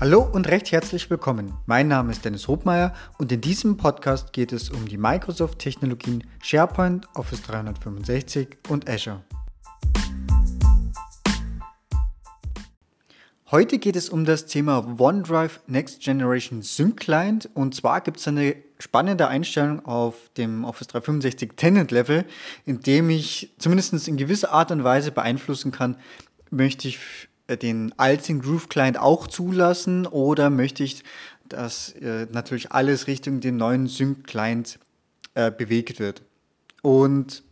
[0.00, 1.52] Hallo und recht herzlich willkommen.
[1.66, 7.06] Mein Name ist Dennis Hobmeier und in diesem Podcast geht es um die Microsoft-Technologien SharePoint,
[7.14, 9.22] Office 365 und Azure.
[13.50, 18.26] Heute geht es um das Thema OneDrive Next Generation Sync Client und zwar gibt es
[18.26, 22.24] eine spannende Einstellung auf dem Office 365 Tenant Level,
[22.64, 25.96] in dem ich zumindest in gewisser Art und Weise beeinflussen kann,
[26.50, 26.98] möchte ich
[27.56, 31.02] den alten Groove Client auch zulassen oder möchte ich,
[31.48, 34.78] dass äh, natürlich alles Richtung den neuen Sync Client
[35.34, 36.22] äh, bewegt wird?
[36.82, 37.42] Und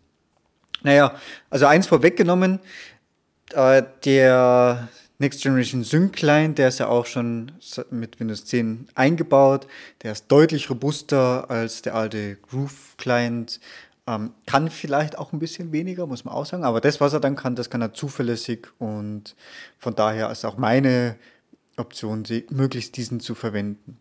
[0.82, 1.16] naja,
[1.50, 2.60] also eins vorweggenommen,
[3.52, 4.88] äh, der
[5.20, 7.50] Next Generation Sync Client, der ist ja auch schon
[7.90, 9.66] mit Windows 10 eingebaut.
[10.02, 13.58] Der ist deutlich robuster als der alte Groove Client.
[14.08, 16.64] Ähm, kann vielleicht auch ein bisschen weniger, muss man auch sagen.
[16.64, 18.68] Aber das, was er dann kann, das kann er zuverlässig.
[18.78, 19.36] Und
[19.78, 21.16] von daher ist auch meine
[21.76, 23.98] Option, möglichst diesen zu verwenden.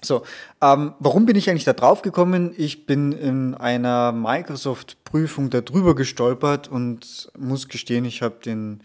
[0.00, 0.22] So,
[0.62, 2.54] ähm, warum bin ich eigentlich da drauf gekommen?
[2.56, 8.82] Ich bin in einer Microsoft-Prüfung darüber gestolpert und muss gestehen, ich habe den,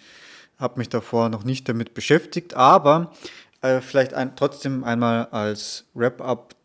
[0.76, 3.14] mich davor noch nicht damit beschäftigt, aber
[3.62, 6.56] äh, vielleicht ein, trotzdem einmal als Wrap-up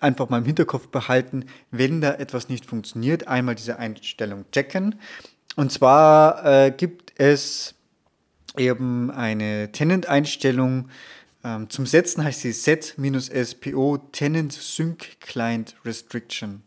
[0.00, 4.96] einfach mal im Hinterkopf behalten, wenn da etwas nicht funktioniert, einmal diese Einstellung checken.
[5.56, 7.74] Und zwar äh, gibt es
[8.56, 10.88] eben eine Tenant-Einstellung.
[11.44, 16.62] Ähm, zum Setzen heißt sie set-spo Tenant Sync Client Restriction.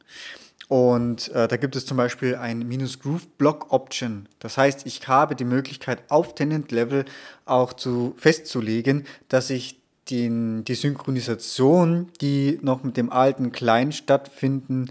[0.69, 4.27] Und äh, da gibt es zum Beispiel ein minus Groove Block Option.
[4.39, 7.05] Das heißt, ich habe die Möglichkeit auf Tenant Level
[7.45, 14.89] auch zu festzulegen, dass ich den, die Synchronisation, die noch mit dem alten Client stattfinden,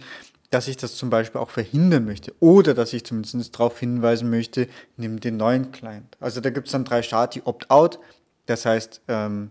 [0.50, 4.68] dass ich das zum Beispiel auch verhindern möchte oder dass ich zumindest darauf hinweisen möchte,
[4.96, 6.16] nimm den neuen Client.
[6.20, 7.98] Also da gibt es dann drei Stati Opt-out,
[8.46, 9.50] das heißt, ähm,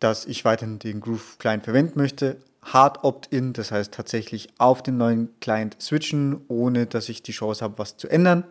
[0.00, 2.38] dass ich weiterhin den Groove Client verwenden möchte.
[2.62, 7.62] Hard Opt-in, das heißt tatsächlich auf den neuen Client switchen, ohne dass ich die Chance
[7.62, 8.44] habe, was zu ändern.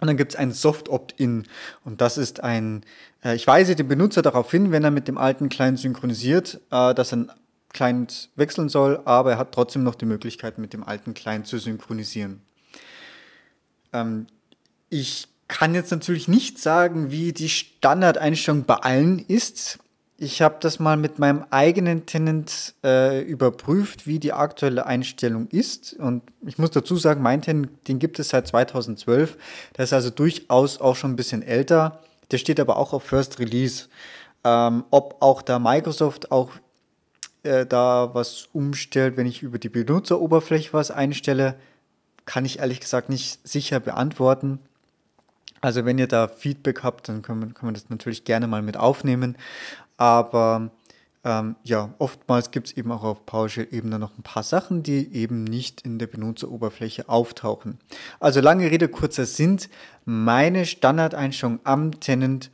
[0.00, 1.44] Und dann gibt es ein Soft Opt-in.
[1.84, 2.84] Und das ist ein,
[3.24, 6.94] äh, ich weise den Benutzer darauf hin, wenn er mit dem alten Client synchronisiert, äh,
[6.94, 7.30] dass ein
[7.72, 11.58] Client wechseln soll, aber er hat trotzdem noch die Möglichkeit, mit dem alten Client zu
[11.58, 12.40] synchronisieren.
[13.92, 14.26] Ähm,
[14.90, 19.78] ich kann jetzt natürlich nicht sagen, wie die Standardeinstellung bei allen ist.
[20.16, 25.94] Ich habe das mal mit meinem eigenen Tenant äh, überprüft, wie die aktuelle Einstellung ist.
[25.94, 29.36] Und ich muss dazu sagen, mein Tenant, den gibt es seit 2012.
[29.76, 32.00] Der ist also durchaus auch schon ein bisschen älter.
[32.30, 33.86] Der steht aber auch auf First Release.
[34.44, 36.50] Ähm, ob auch da Microsoft auch
[37.42, 41.56] äh, da was umstellt, wenn ich über die Benutzeroberfläche was einstelle,
[42.24, 44.60] kann ich ehrlich gesagt nicht sicher beantworten.
[45.60, 48.62] Also wenn ihr da Feedback habt, dann kann man, kann man das natürlich gerne mal
[48.62, 49.36] mit aufnehmen.
[49.96, 50.70] Aber
[51.24, 55.44] ähm, ja, oftmals gibt es eben auch auf PowerShell-Ebene noch ein paar Sachen, die eben
[55.44, 57.78] nicht in der Benutzeroberfläche auftauchen.
[58.20, 59.58] Also lange Rede, kurzer Sinn.
[60.04, 62.50] Meine Standardeinstellung am Tenant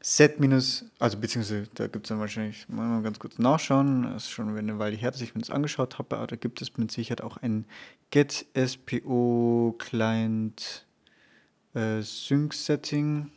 [0.00, 4.30] set minus, also beziehungsweise da gibt es dann wahrscheinlich, mal ganz kurz nachschauen, das ist
[4.30, 6.92] schon eine Weile her, dass ich mir das angeschaut habe, aber da gibt es mit
[6.92, 7.66] Sicherheit auch ein
[8.12, 10.85] get SPO Client
[11.76, 13.30] äh, Sync Setting.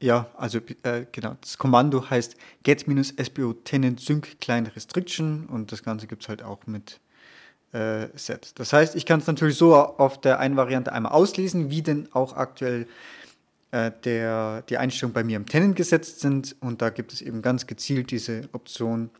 [0.00, 6.06] Ja, also äh, genau, das Kommando heißt get-spo tenant sync client restriction und das Ganze
[6.06, 7.00] gibt es halt auch mit
[7.72, 8.58] äh, set.
[8.60, 12.08] Das heißt, ich kann es natürlich so auf der einen Variante einmal auslesen, wie denn
[12.12, 12.86] auch aktuell
[13.72, 17.42] äh, der, die Einstellungen bei mir im Tenant gesetzt sind und da gibt es eben
[17.42, 19.10] ganz gezielt diese Option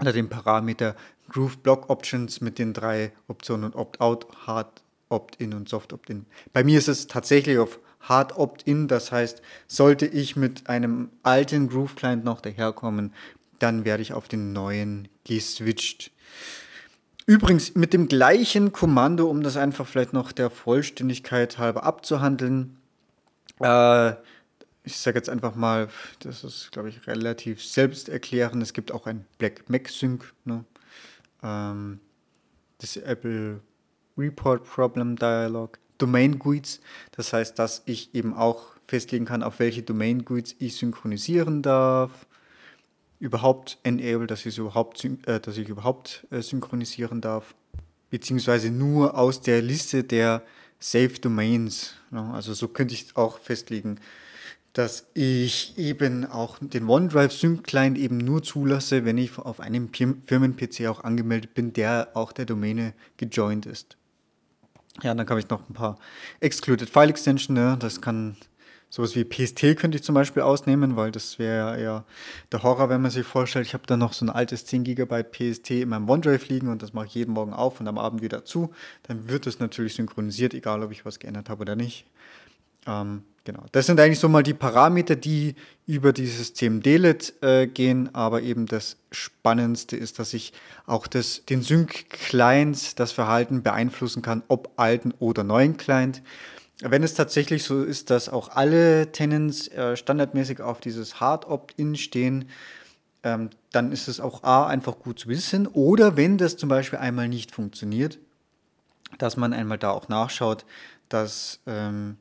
[0.00, 0.94] oder den Parameter
[1.28, 4.82] Groove Block Options mit den drei Optionen Opt-out, Hard
[5.12, 6.26] Opt-in und Soft Opt-in.
[6.52, 8.88] Bei mir ist es tatsächlich auf Hard Opt-in.
[8.88, 13.12] Das heißt, sollte ich mit einem alten Groove Client noch daherkommen,
[13.58, 16.10] dann werde ich auf den neuen geswitcht.
[17.26, 22.78] Übrigens mit dem gleichen Kommando, um das einfach vielleicht noch der Vollständigkeit halber abzuhandeln.
[23.60, 24.14] Äh,
[24.82, 25.88] ich sage jetzt einfach mal,
[26.18, 28.60] das ist, glaube ich, relativ selbsterklärend.
[28.60, 30.32] Es gibt auch ein Black Mac Sync.
[30.44, 30.64] Ne?
[31.44, 32.00] Ähm,
[32.78, 33.60] das Apple
[34.16, 35.78] Report Problem Dialog.
[35.98, 36.80] Domain GUIDs.
[37.12, 42.26] Das heißt, dass ich eben auch festlegen kann, auf welche Domain GUIDs ich synchronisieren darf.
[43.20, 47.54] Überhaupt enable, dass ich überhaupt, äh, dass ich überhaupt äh, synchronisieren darf.
[48.10, 50.42] Beziehungsweise nur aus der Liste der
[50.80, 51.94] Safe Domains.
[52.10, 54.00] Ja, also so könnte ich auch festlegen,
[54.72, 59.90] dass ich eben auch den OneDrive Sync Client eben nur zulasse, wenn ich auf einem
[59.92, 63.96] Firmen-PC auch angemeldet bin, der auch der Domäne gejoint ist.
[65.02, 65.98] Ja, dann habe ich noch ein paar
[66.40, 67.54] Excluded File Extension.
[67.54, 67.76] Ne?
[67.78, 68.36] Das kann
[68.94, 72.04] Sowas wie PST könnte ich zum Beispiel ausnehmen, weil das wäre ja
[72.52, 75.22] der Horror, wenn man sich vorstellt, ich habe da noch so ein altes 10 GB
[75.22, 78.20] PST in meinem OneDrive liegen und das mache ich jeden Morgen auf und am Abend
[78.20, 78.70] wieder zu.
[79.04, 82.04] Dann wird das natürlich synchronisiert, egal ob ich was geändert habe oder nicht.
[82.86, 83.64] Ähm, genau.
[83.72, 85.54] Das sind eigentlich so mal die Parameter, die
[85.86, 90.52] über dieses CMD-Lit äh, gehen, aber eben das Spannendste ist, dass ich
[90.86, 96.22] auch das, den Sync-Client, das Verhalten beeinflussen kann, ob alten oder neuen Client.
[96.80, 101.96] Wenn es tatsächlich so ist, dass auch alle Tenants äh, standardmäßig auf dieses Hard Opt-in
[101.96, 102.46] stehen,
[103.22, 105.66] ähm, dann ist es auch A einfach gut zu wissen.
[105.66, 108.18] Oder wenn das zum Beispiel einmal nicht funktioniert,
[109.18, 110.64] dass man einmal da auch nachschaut,
[111.08, 112.16] dass ähm,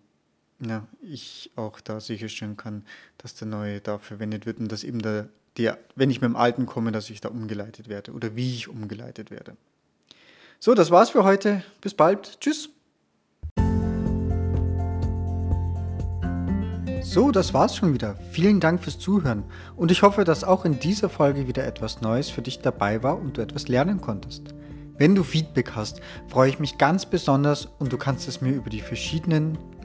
[0.67, 2.83] ja, ich auch da sicherstellen kann,
[3.17, 6.35] dass der neue da verwendet wird und dass eben der, der, wenn ich mit dem
[6.35, 9.57] alten komme, dass ich da umgeleitet werde oder wie ich umgeleitet werde.
[10.59, 11.63] So, das war's für heute.
[11.81, 12.39] Bis bald.
[12.39, 12.69] Tschüss.
[17.01, 18.15] So, das war's schon wieder.
[18.31, 19.43] Vielen Dank fürs Zuhören
[19.75, 23.17] und ich hoffe, dass auch in dieser Folge wieder etwas Neues für dich dabei war
[23.19, 24.53] und du etwas lernen konntest.
[25.01, 28.69] Wenn du Feedback hast, freue ich mich ganz besonders und du kannst es mir über
[28.69, 29.57] die verschiedenen